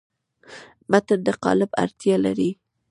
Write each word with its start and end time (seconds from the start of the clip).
متن 0.91 1.19
د 1.27 1.29
قالب 1.43 1.71
اړتیا 1.83 2.15
لري. 2.25 2.49